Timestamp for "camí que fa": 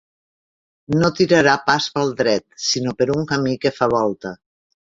3.33-3.93